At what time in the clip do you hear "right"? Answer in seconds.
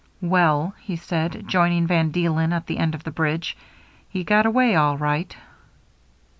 4.97-5.35